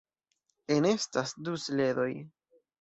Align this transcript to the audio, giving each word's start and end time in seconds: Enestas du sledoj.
Enestas 0.77 1.37
du 1.51 1.55
sledoj. 1.67 2.11